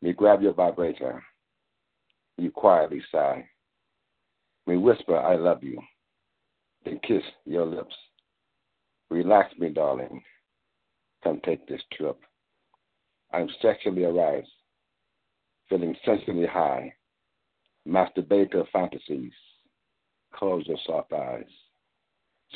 [0.01, 1.23] We grab your vibrator.
[2.37, 3.47] You quietly sigh.
[4.65, 5.79] We whisper, I love you.
[6.83, 7.95] Then kiss your lips.
[9.09, 10.21] Relax me, darling.
[11.23, 12.19] Come take this trip.
[13.33, 14.47] I'm sexually aroused,
[15.69, 16.93] feeling sensually high.
[17.87, 19.33] Masturbator fantasies.
[20.33, 21.45] Close your soft eyes.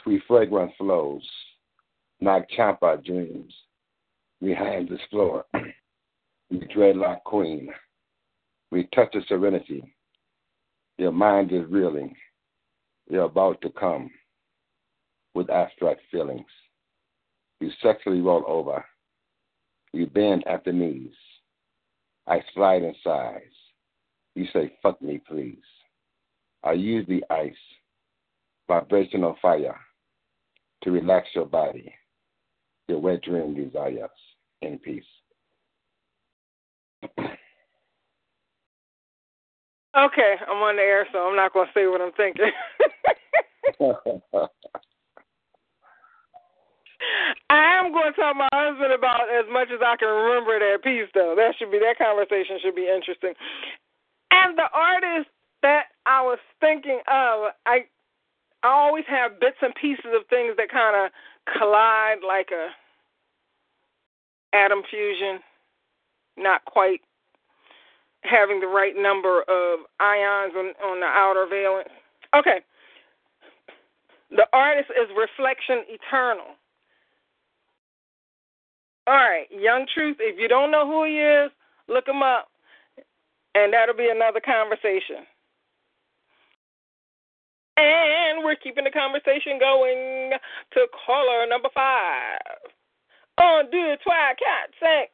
[0.03, 1.27] Sweet fragrance flows.
[2.19, 3.53] Nag champa dreams.
[4.41, 5.45] Behind this floor.
[6.49, 7.69] We dreadlock queen.
[8.71, 9.93] We touch the serenity.
[10.97, 12.15] Your mind is reeling.
[13.07, 14.09] You're about to come
[15.35, 16.47] with abstract feelings.
[17.59, 18.83] You sexually roll over.
[19.93, 21.13] You bend at the knees.
[22.25, 23.41] I slide in size.
[24.35, 25.61] You say, fuck me, please.
[26.63, 27.53] I use the ice,
[28.67, 29.79] vibrational fire,
[30.83, 31.93] to relax your body,
[32.87, 34.09] your wet dream desires
[34.61, 35.03] in peace.
[39.97, 42.51] Okay, I'm on the air, so I'm not gonna say what I'm thinking.
[47.49, 50.83] I I'm going to tell my husband about as much as I can remember that
[50.83, 51.33] piece, though.
[51.35, 53.33] That should be that conversation should be interesting.
[54.29, 55.29] And the artist
[55.61, 57.89] that I was thinking of, I
[58.63, 61.11] I always have bits and pieces of things that kind of
[61.57, 62.69] collide, like a
[64.53, 65.39] atom fusion,
[66.37, 67.01] not quite
[68.23, 71.89] having the right number of ions on, on the outer valence.
[72.35, 72.61] Okay.
[74.29, 76.55] The artist is Reflection Eternal.
[79.07, 80.17] All right, Young Truth.
[80.19, 81.51] If you don't know who he is,
[81.89, 82.47] look him up,
[83.55, 85.25] and that'll be another conversation.
[87.77, 90.31] And we're keeping the conversation going
[90.73, 92.71] to caller number five.
[93.37, 95.09] On deux, trois, quatre, cinq.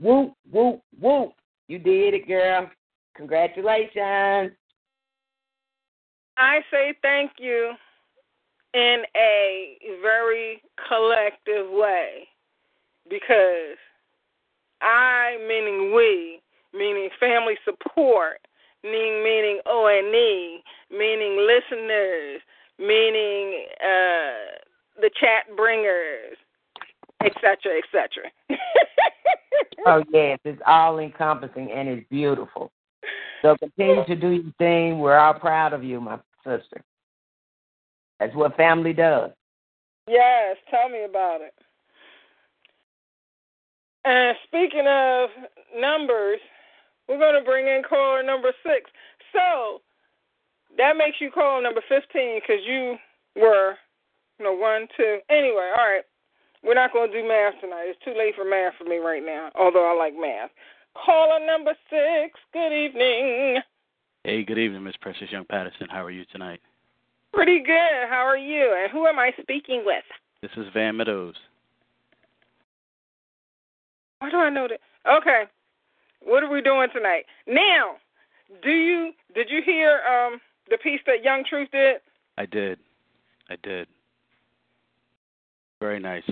[0.00, 1.30] Whoop, whoop, whoop.
[1.68, 2.68] You did it, girl.
[3.16, 4.50] Congratulations.
[6.36, 7.74] I say thank you
[8.78, 12.28] in a very collective way
[13.10, 13.76] because
[14.80, 16.40] I, meaning we,
[16.72, 18.38] meaning family support,
[18.84, 22.40] meaning meaning O and E, meaning listeners,
[22.78, 26.36] meaning uh, the chat bringers,
[27.24, 28.30] etc., etc.
[29.86, 32.70] oh yes, it's all encompassing and it's beautiful.
[33.42, 34.98] So continue to do your thing.
[35.00, 36.82] We're all proud of you, my sister.
[38.20, 39.30] That's what family does.
[40.08, 41.54] Yes, tell me about it.
[44.04, 45.28] And speaking of
[45.78, 46.40] numbers,
[47.08, 48.90] we're going to bring in caller number six.
[49.32, 49.82] So
[50.76, 52.96] that makes you caller number 15 because you
[53.36, 53.74] were,
[54.38, 55.18] you know, one, two.
[55.30, 56.04] Anyway, all right.
[56.64, 57.86] We're not going to do math tonight.
[57.86, 60.50] It's too late for math for me right now, although I like math.
[61.04, 63.60] Caller number six, good evening.
[64.24, 65.86] Hey, good evening, Miss Precious Young Patterson.
[65.88, 66.60] How are you tonight?
[67.32, 68.08] Pretty good.
[68.08, 68.76] How are you?
[68.80, 70.04] And who am I speaking with?
[70.42, 71.34] This is Van Meadows.
[74.18, 74.80] Why do I know that?
[75.10, 75.44] Okay.
[76.22, 77.24] What are we doing tonight?
[77.46, 77.96] Now,
[78.62, 81.96] do you did you hear um the piece that Young Truth did?
[82.36, 82.78] I did.
[83.50, 83.88] I did.
[85.80, 86.24] Very nice.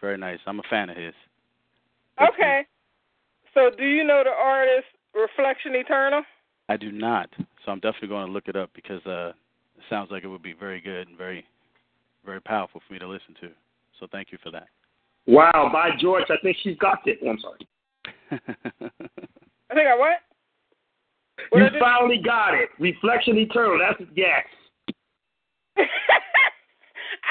[0.00, 0.38] Very nice.
[0.46, 1.14] I'm a fan of his.
[2.20, 2.66] Okay.
[3.54, 6.22] So, do you know the artist Reflection Eternal?
[6.68, 7.30] I do not.
[7.64, 9.32] So I'm definitely going to look it up because uh,
[9.88, 11.44] sounds like it would be very good and very,
[12.24, 13.48] very powerful for me to listen to.
[13.98, 14.68] So thank you for that.
[15.26, 17.18] Wow, by George, I think she's got it.
[17.24, 17.58] Oh, I'm sorry.
[19.70, 20.18] I think I what?
[21.50, 22.68] what you finally got it.
[22.78, 23.78] Reflection Eternal.
[23.78, 24.44] That's yes.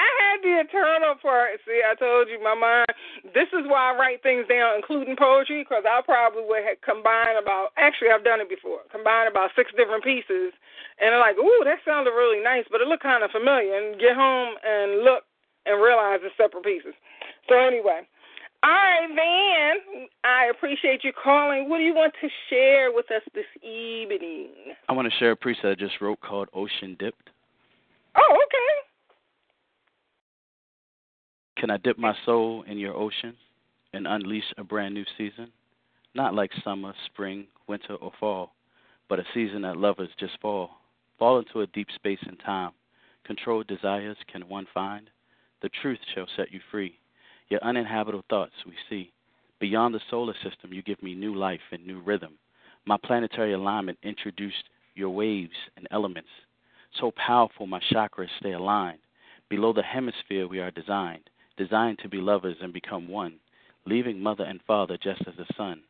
[0.00, 1.60] I had the eternal part.
[1.68, 2.88] See, I told you my mind.
[3.36, 7.36] This is why I write things down, including poetry, because I probably would have combined
[7.36, 7.76] about.
[7.76, 8.80] Actually, I've done it before.
[8.88, 10.56] Combine about six different pieces,
[10.96, 13.76] and I'm like, ooh, that sounded really nice, but it looked kind of familiar.
[13.76, 15.28] And get home and look
[15.68, 16.96] and realize it's separate pieces.
[17.48, 18.08] So anyway.
[18.62, 20.06] All right, Van.
[20.24, 21.68] I appreciate you calling.
[21.68, 24.76] What do you want to share with us this evening?
[24.88, 27.30] I want to share a piece that I just wrote called Ocean Dipped.
[28.16, 28.90] Oh, okay.
[31.60, 33.36] Can I dip my soul in your ocean
[33.92, 35.52] and unleash a brand new season?
[36.14, 38.54] Not like summer, spring, winter, or fall,
[39.10, 40.70] but a season that lovers just fall.
[41.18, 42.70] Fall into a deep space and time.
[43.26, 45.10] Controlled desires can one find?
[45.60, 46.98] The truth shall set you free.
[47.50, 49.12] Your uninhabitable thoughts we see.
[49.60, 52.38] Beyond the solar system, you give me new life and new rhythm.
[52.86, 56.30] My planetary alignment introduced your waves and elements.
[56.98, 59.00] So powerful, my chakras stay aligned.
[59.50, 61.28] Below the hemisphere, we are designed
[61.60, 63.34] designed to be lovers and become one,
[63.84, 65.82] leaving mother and father just as the sun.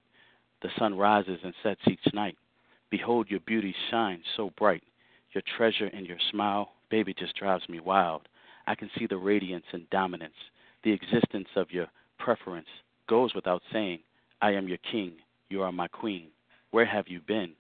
[0.62, 2.36] The sun rises and sets each night.
[2.90, 4.82] Behold, your beauty shines so bright.
[5.32, 8.22] Your treasure and your smile, baby, just drives me wild.
[8.66, 10.34] I can see the radiance and dominance.
[10.82, 11.86] The existence of your
[12.18, 12.66] preference
[13.08, 14.00] goes without saying.
[14.42, 15.12] I am your king.
[15.50, 16.30] You are my queen.
[16.72, 17.52] Where have you been?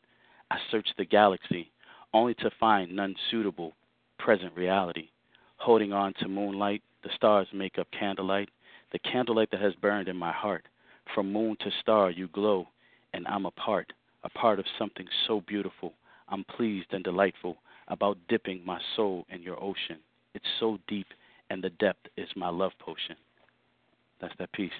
[0.50, 1.70] I searched the galaxy
[2.12, 3.74] only to find none suitable
[4.18, 5.10] present reality.
[5.58, 8.50] Holding on to moonlight, the stars make up candlelight,
[8.92, 10.64] the candlelight that has burned in my heart.
[11.14, 12.68] From moon to star, you glow,
[13.14, 13.92] and I'm a part,
[14.24, 15.94] a part of something so beautiful.
[16.28, 17.56] I'm pleased and delightful
[17.88, 19.98] about dipping my soul in your ocean.
[20.34, 21.08] It's so deep,
[21.50, 23.16] and the depth is my love potion.
[24.20, 24.70] That's that piece.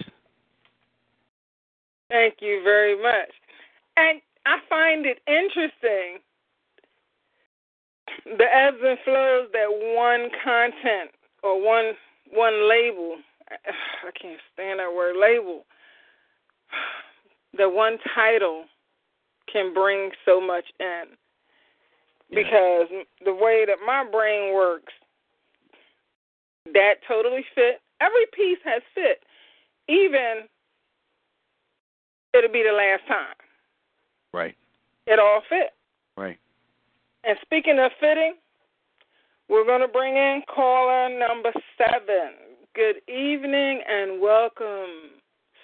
[2.09, 3.31] Thank you very much.
[3.97, 6.19] And I find it interesting
[8.25, 11.11] the ebbs and flows that one content
[11.43, 11.93] or one
[12.31, 13.17] one label
[13.51, 15.65] I can't stand that word label
[17.57, 18.65] that one title
[19.51, 21.03] can bring so much in.
[22.29, 22.87] Because
[23.25, 24.93] the way that my brain works
[26.73, 27.81] that totally fit.
[27.99, 29.23] Every piece has fit.
[29.89, 30.47] Even
[32.33, 33.35] it'll be the last time.
[34.33, 34.55] Right.
[35.07, 35.71] it all fit.
[36.15, 36.37] Right.
[37.23, 38.35] and speaking of fitting,
[39.51, 42.31] we're going to bring in caller number seven.
[42.73, 45.19] Good evening and welcome.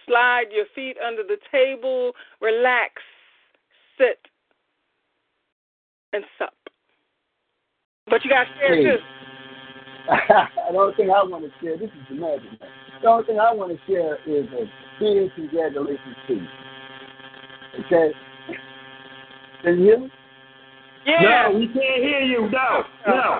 [0.05, 2.11] Slide your feet under the table,
[2.41, 2.95] relax,
[3.97, 4.19] sit,
[6.11, 6.53] and sup.
[8.09, 8.83] But you got to share Hey.
[8.83, 8.97] too.
[10.71, 12.43] the only thing I want to share, this is the magic.
[12.59, 12.69] man.
[13.01, 14.69] The only thing I want to share is a
[14.99, 16.47] big congratulations to you.
[17.85, 18.11] Okay?
[19.63, 20.11] Can you hear me?
[21.05, 21.47] Yeah.
[21.51, 22.49] No, we can't hear you.
[22.49, 23.39] No, no.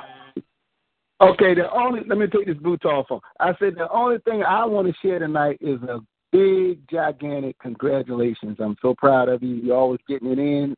[1.19, 3.07] Okay, the only let me take this boots off.
[3.39, 5.99] I said the only thing I want to share tonight is a
[6.31, 8.57] big, gigantic congratulations.
[8.59, 9.55] I'm so proud of you.
[9.55, 10.75] You're always getting it in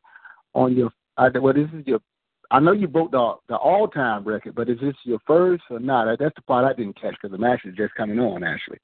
[0.53, 0.91] on your.
[1.17, 1.99] I, well, this is your.
[2.51, 5.79] I know you broke the the all time record, but is this your first or
[5.79, 6.17] not?
[6.17, 8.41] That's the part I didn't catch because I'm actually just coming on.
[8.41, 8.79] Actually,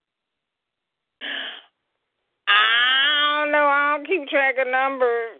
[2.50, 3.66] I don't know.
[3.66, 5.40] I don't keep track of numbers.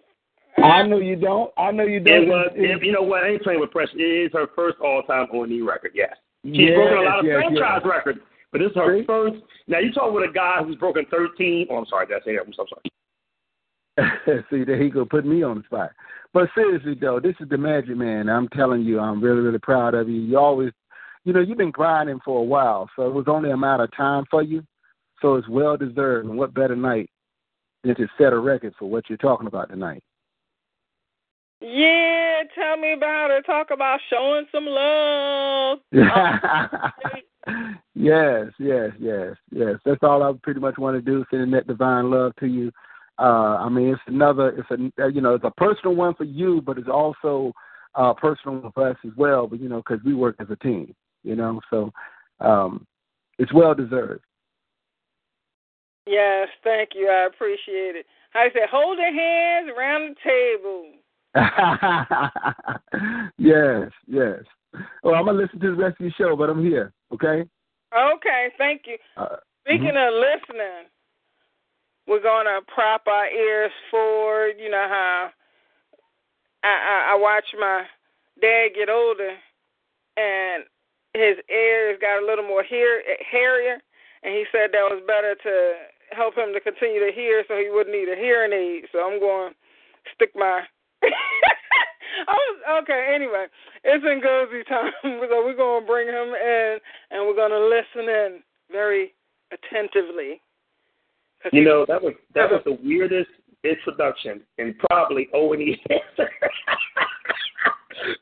[0.58, 1.52] I know you don't.
[1.58, 2.24] I know you don't.
[2.24, 3.24] It was, it, you know what?
[3.24, 3.98] I ain't playing with pressure.
[3.98, 5.92] It is her first all-time O&E record.
[5.94, 7.90] Yes, she's Yes, broken a lot of yes, franchise yes.
[7.90, 8.20] records,
[8.52, 9.06] but this is her See?
[9.06, 9.36] first.
[9.68, 11.68] Now you talk with a guy who's broken 13.
[11.70, 12.08] Oh, I'm sorry.
[12.08, 12.46] Did I say that?
[12.46, 12.92] I'm so sorry.
[14.50, 15.92] See, there he go put me on the spot.
[16.34, 18.30] But seriously though, this is the magic man.
[18.30, 20.20] I'm telling you, I'm really, really proud of you.
[20.22, 20.72] You always,
[21.24, 23.96] you know, you've been grinding for a while, so it was only a matter of
[23.96, 24.64] time for you.
[25.22, 26.28] So it's well deserved.
[26.28, 27.10] And what better night
[27.84, 30.04] than to set a record for what you're talking about tonight?
[31.62, 33.46] Yeah, tell me about it.
[33.46, 35.80] Talk about showing some love.
[37.96, 39.76] yes, yes, yes, yes.
[39.86, 41.26] That's all I pretty much want to do.
[41.30, 42.72] Sending that divine love to you.
[43.18, 44.50] Uh, I mean, it's another.
[44.50, 47.54] It's a uh, you know, it's a personal one for you, but it's also
[47.96, 49.48] uh, personal one for us as well.
[49.48, 50.94] But you know, because we work as a team.
[51.24, 51.92] You know, so
[52.42, 52.86] um,
[53.40, 54.24] it's well deserved.
[56.08, 57.10] Yes, thank you.
[57.10, 58.06] I appreciate it.
[58.36, 60.92] I said, hold your hands around the table.
[63.38, 64.40] yes, yes.
[65.04, 66.94] Well, I'm gonna listen to the rest of your show, but I'm here.
[67.14, 67.44] Okay.
[67.96, 68.98] Okay, thank you.
[69.18, 70.90] Uh, Speaking of listening,
[72.08, 74.56] we're gonna prop our ears forward.
[74.60, 75.30] You know how
[76.64, 77.84] I, I I watch my
[78.42, 79.32] dad get older,
[80.18, 80.64] and
[81.14, 83.78] his ears got a little more hair hairier,
[84.24, 85.74] and he said that was better to
[86.12, 88.86] help him to continue to hear, so he wouldn't need a hearing aid.
[88.92, 89.56] So I'm going to
[90.14, 90.64] stick my.
[92.28, 93.14] Oh, okay.
[93.14, 93.46] Anyway,
[93.84, 96.78] it's Ngozi time, so we're to bring him in,
[97.12, 98.40] and we're to listen in
[98.72, 99.14] very
[99.52, 100.42] attentively.
[101.54, 103.30] You know that was that was the weirdest
[103.64, 105.80] introduction in probably O&E.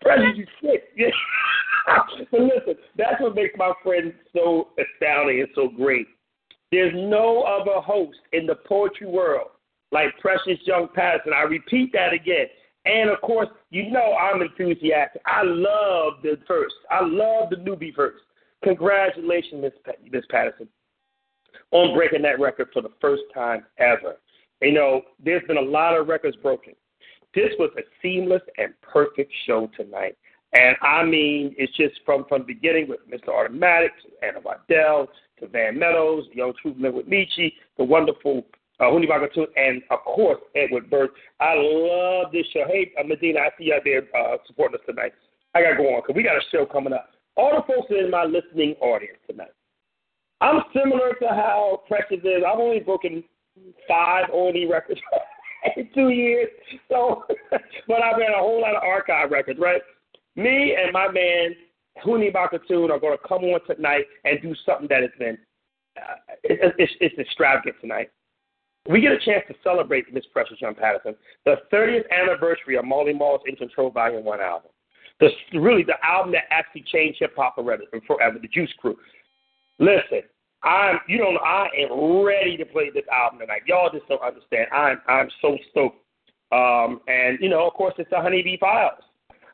[0.01, 0.93] President, you sick.
[2.31, 6.07] But listen, that's what makes my friend so astounding and so great.
[6.71, 9.49] There's no other host in the poetry world
[9.91, 11.33] like Precious Young Patterson.
[11.33, 12.47] I repeat that again.
[12.85, 15.21] And of course, you know I'm enthusiastic.
[15.25, 16.75] I love the first.
[16.91, 18.19] I love the newbie verse.
[18.63, 20.67] Congratulations, Miss Pa- Miss Patterson,
[21.71, 24.15] on breaking that record for the first time ever.
[24.61, 26.73] You know, there's been a lot of records broken.
[27.35, 30.17] This was a seamless and perfect show tonight.
[30.53, 33.29] And I mean, it's just from from the beginning with Mr.
[33.29, 35.07] Automatic to Anna Waddell
[35.39, 38.45] to Van Meadows, Young Troopman with Michi, the wonderful
[38.79, 41.11] uh, Huni Bakatun, and of course Edward Burke.
[41.39, 42.65] I love this show.
[42.67, 45.13] Hey, uh, Medina, I see you out there uh, supporting us tonight.
[45.55, 47.09] I got to go on because we got a show coming up.
[47.35, 49.53] All the folks in my listening audience tonight.
[50.41, 52.43] I'm similar to how Precious is.
[52.45, 53.23] I've only broken
[53.87, 54.99] five O&E records
[55.77, 56.49] in two years.
[56.89, 57.23] So,
[57.87, 59.81] but I've got a whole lot of archive records, right?
[60.35, 61.55] Me and my man
[62.03, 65.37] Huni Bakatoon are going to come on tonight and do something that has been
[65.97, 68.09] uh, it, it's, it's extravagant tonight.
[68.89, 71.15] We get a chance to celebrate Miss Precious Young Patterson,
[71.45, 74.71] the 30th anniversary of Marley Marl's In Control Volume 1 album.
[75.19, 78.97] The, really, the album that actually changed hip hop forever, the Juice Crew.
[79.79, 80.21] Listen,
[80.63, 83.61] I'm you don't know, I am ready to play this album tonight.
[83.67, 84.67] Y'all just don't understand.
[84.71, 85.99] I'm I'm so stoked.
[86.51, 89.03] Um, and you know, of course, it's the Honeybee Files.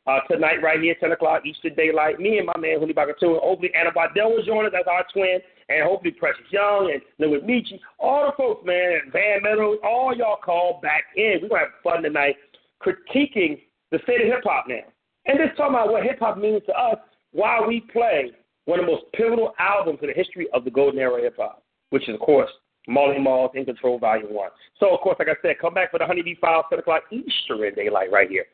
[0.08, 2.20] Uh, tonight, right here, 10 o'clock Eastern Daylight.
[2.20, 4.72] Me and my man, Hoodie Bakatu, and hopefully Anna Waddell will join us.
[4.74, 5.40] That's our twin.
[5.70, 7.80] And hopefully Precious Young and Lewis Michi.
[8.00, 11.40] All the folks, man, and Van Meadows, all y'all call back in.
[11.44, 12.36] We're to have fun tonight
[12.82, 13.62] critiquing
[13.92, 14.82] the state of hip hop now.
[15.26, 16.98] and just talking about what hip hop means to us
[17.32, 18.32] while we play
[18.66, 21.36] one of the most pivotal albums in the history of the golden era of hip
[21.38, 22.50] hop, which is, of course,
[22.88, 24.50] Marley Marl's In Control Volume 1.
[24.80, 27.74] So, of course, like I said, come back for the Honeybee Files, 10 o'clock Eastern
[27.76, 28.46] Daylight right here.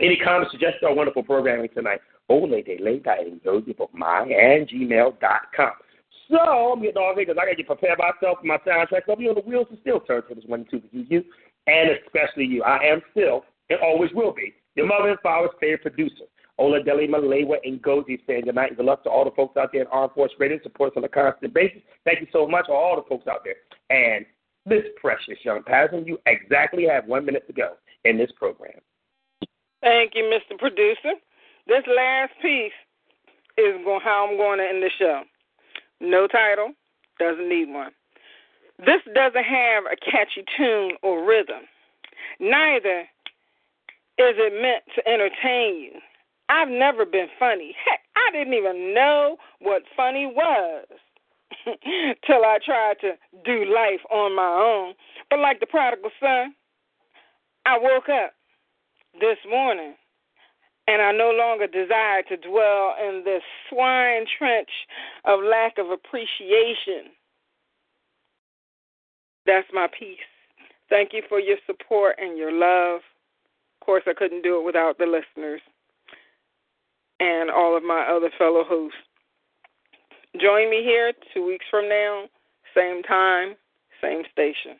[0.00, 2.00] Any comments, suggestions, or wonderful programming tonight?
[2.28, 3.40] Ole de late and
[4.68, 5.72] gmail.com.
[6.30, 9.02] So I'm getting all because I got to get prepared myself for my soundtrack.
[9.08, 11.22] I'll be on the wheels and still turn to this one and two for you,
[11.66, 12.62] and especially you.
[12.62, 16.24] I am still and always will be your mother and father's favorite producer.
[16.58, 19.70] Ola Deli Malewa and Gozi saying good night good luck to all the folks out
[19.72, 21.82] there in Armed Force Radio support us on a constant basis.
[22.04, 23.56] Thank you so much to all the folks out there.
[23.90, 24.24] And
[24.64, 27.74] this Precious Young Patterson, you exactly have one minute to go
[28.04, 28.80] in this program.
[29.84, 30.58] Thank you, Mr.
[30.58, 31.12] Producer.
[31.66, 32.72] This last piece
[33.58, 35.22] is how I'm going to end the show.
[36.00, 36.72] No title,
[37.18, 37.92] doesn't need one.
[38.78, 41.68] This doesn't have a catchy tune or rhythm.
[42.40, 43.00] Neither
[44.16, 46.00] is it meant to entertain you.
[46.48, 47.76] I've never been funny.
[47.84, 50.86] Heck, I didn't even know what funny was
[52.26, 53.12] till I tried to
[53.44, 54.94] do life on my own.
[55.28, 56.54] But like the prodigal son,
[57.66, 58.32] I woke up
[59.20, 59.94] this morning
[60.86, 64.68] and I no longer desire to dwell in this swine trench
[65.24, 67.12] of lack of appreciation.
[69.46, 70.18] That's my peace.
[70.90, 73.00] Thank you for your support and your love.
[73.80, 75.60] Of course, I couldn't do it without the listeners
[77.20, 78.98] and all of my other fellow hosts.
[80.40, 82.24] Join me here two weeks from now,
[82.74, 83.54] same time,
[84.02, 84.78] same station.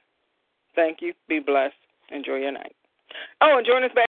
[0.75, 1.15] Thank you.
[1.29, 1.75] Be blessed.
[2.11, 2.75] Enjoy your night.
[3.41, 4.09] Oh, and join us back.